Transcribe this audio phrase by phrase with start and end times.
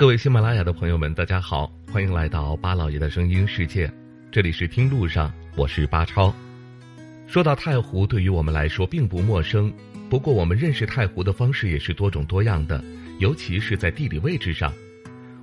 [0.00, 3.92] 各位喜马拉雅的朋友们，大家好，欢迎来到巴老爷的声音世界，
[4.32, 6.34] 这里是听路上，我是巴超。
[7.26, 9.70] 说到太湖，对于我们来说并不陌生，
[10.08, 12.82] 不过我们认识太湖的方式也是多种多样的，
[13.18, 14.72] 尤其是在地理位置上。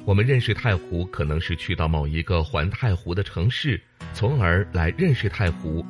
[0.05, 3.79] 我们认识太湖，可能是去到某一个环太湖的城市，
[4.11, 5.85] 从而来认识太湖。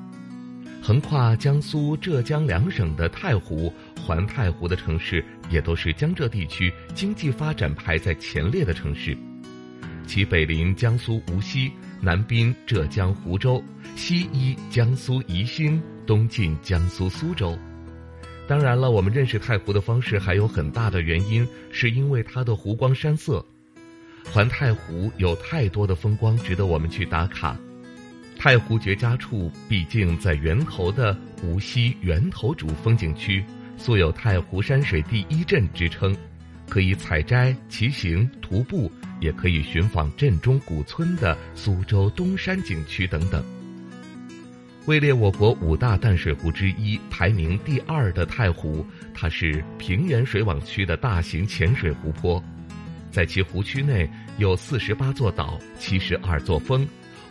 [0.82, 9.18] 横跨江苏、浙江两省的太湖、环太湖的城市，也都是江浙地区经济发展排在前列的城市。
[10.06, 13.61] 其北临江苏无锡，南滨浙江湖州，
[13.98, 17.57] 西依江苏宜兴，东进江苏苏州。
[18.48, 23.46] 当然了，我们认识太湖的方式还有很大的原因，是因为它的湖光山色。
[24.32, 27.57] 环太湖有太多的风光值得我们去打卡。
[28.37, 33.44] 太湖绝佳处，毕竟在源头的无锡源头主风景区，
[33.78, 36.16] 素有“太湖山水第一镇”之称，
[36.70, 43.44] 可以采摘、骑行、徒步，也可以寻访镇中古村的苏州东山景区等等。
[44.86, 52.42] 位列我国五大淡水湖之一，排名第二的太湖，它是平原水网区的大型浅水湖泊，
[53.12, 56.88] 在其湖区内有四十八座岛、七十二座峰。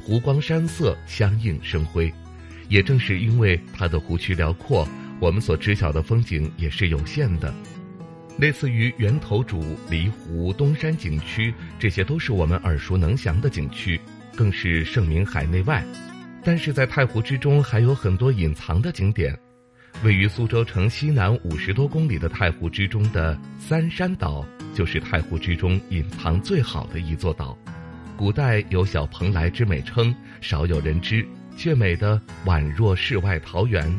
[0.07, 2.15] 湖光山色相映生辉，
[2.69, 7.53] 也正是因为它的湖区辽阔，我们所知晓的风景也是有限的。
[8.39, 14.01] 类似于源头渚、离湖、东山景区，这些都是我们耳熟能详的景区，
[14.37, 15.85] 更是盛名海内外。
[16.45, 19.37] 但是在太湖之中，还有很多隐藏的景点。
[20.05, 27.59] 位于苏州城西南五十多公里的太湖之中的三山岛，就是太湖之中隐藏最好的一座岛。
[28.17, 33.95] 古代有“小蓬莱”之美称，少有人知，却美得宛若世外桃源。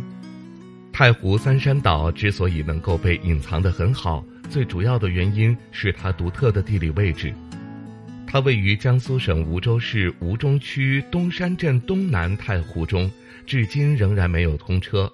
[0.92, 7.32] 太湖三山岛之所以能够被隐藏得很好，最主要的原因是它独特的地理位置。
[8.26, 13.10] 它位于江苏省吴州市吴中区东山镇东南太湖中，
[13.46, 15.12] 至今仍然没有通车。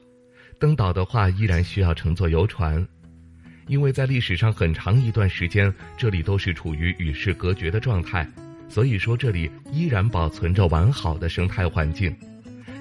[0.57, 2.87] 登岛的话，依然需要乘坐游船，
[3.67, 8.25] 因为在历史上很长一段时间，这里都是处于与世隔绝的状态。
[8.73, 12.11] 所以说，这里依然保存着完好的生态环境，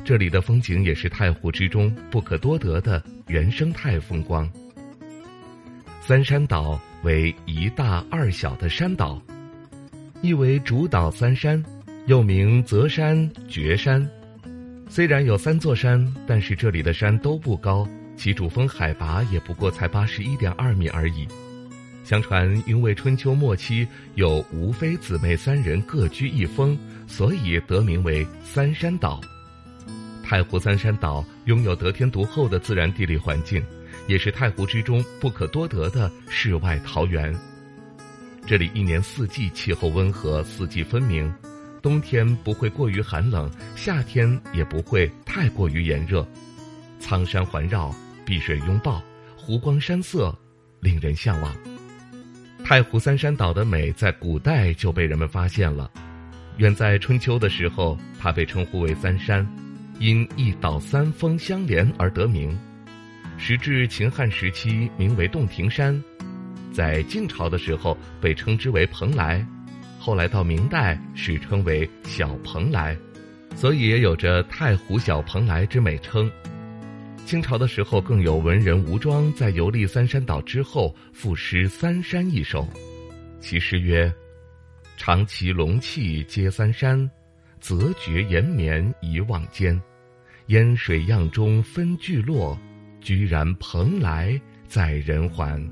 [0.02, 4.50] 这里的风景也是太湖之中不可多得的原生态风光。
[6.00, 9.20] 三山岛为一大二小的山岛，
[10.22, 11.62] 意为主岛三山，
[12.06, 14.08] 又名泽山、绝山。
[14.88, 17.86] 虽然有三座山，但是这里的山都不高，
[18.16, 21.28] 其主峰海拔也不过才八十一点二米而已。
[22.04, 23.86] 相传，因为春秋末期
[24.16, 26.76] 有吴妃姊妹三人各居一峰，
[27.06, 29.20] 所以得名为三山岛。
[30.24, 33.62] 太湖三山岛拥有得天独厚的自然地理环境，
[34.08, 37.34] 也是太湖之中不可多得的世外桃源。
[38.46, 41.32] 这里一年四季气候温和，四季分明，
[41.80, 46.26] 冬天不会过于寒冷，夏天也不会太过于炎热。
[46.98, 49.02] 苍山环绕，碧水拥抱，
[49.36, 50.36] 湖光山色，
[50.80, 51.71] 令人向往。
[52.64, 55.90] 太湖三山岛的美在古代就被人们发现了，
[56.56, 59.46] 远在春秋的时候，它被称呼为三山，
[59.98, 62.56] 因一岛三峰相连而得名。
[63.36, 66.00] 时至秦汉时期，名为洞庭山，
[66.72, 69.44] 在晋朝的时候被称之为蓬莱，
[69.98, 72.96] 后来到明代史称为小蓬莱，
[73.54, 76.30] 所以也有着太湖小蓬莱之美称。
[77.24, 82.68] 清朝的时候，更有文人吴庄在游历三山岛之后赋诗《三山》一首，
[83.40, 84.12] 其诗曰
[84.98, 87.10] ：“长旗龙气接三山，
[87.58, 89.80] 泽绝延绵一望间。
[90.48, 92.58] 烟水漾中分聚落，
[93.00, 95.66] 居然蓬莱在人寰。”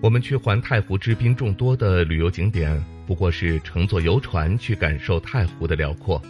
[0.00, 6.20] 我们去环太湖之滨众多的旅游景点，不过是乘坐游船去感受太湖的辽阔。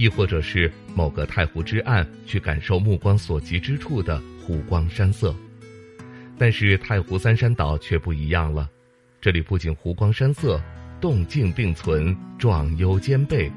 [0.00, 5.36] 亦或者是某个太湖之岸，去感受目光所及之处的湖光山色，
[6.38, 8.66] 但是太湖三山岛却不一样了。
[9.20, 10.58] 这里不仅湖光山色、
[11.02, 13.52] 动静并存、壮幽兼备，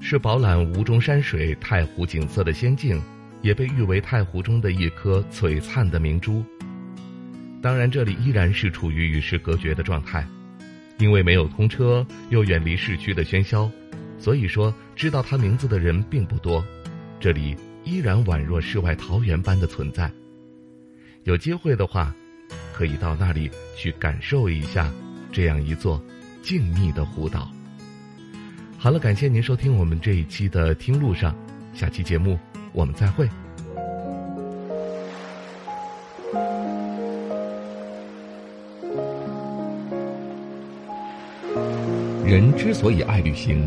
[0.00, 3.02] 是饱览吴中山水、太湖景色的仙境，
[3.42, 6.44] 也被誉为太湖中的一颗璀璨的明珠。
[7.60, 10.24] 当然，这里依然是处于与世隔绝的状态，
[11.00, 13.68] 因为没有通车，又远离市区的喧嚣。
[14.18, 16.64] 所以说，知道他名字的人并不多，
[17.20, 20.10] 这里依然宛若世外桃源般的存在。
[21.24, 22.14] 有机会的话，
[22.72, 24.92] 可以到那里去感受一下
[25.30, 26.02] 这样一座
[26.42, 27.50] 静谧的湖岛。
[28.76, 31.34] 好了，感谢您收听我们这一期的《听路上》，
[31.78, 32.38] 下期节目
[32.72, 33.28] 我们再会。
[42.24, 43.66] 人之所以爱旅行，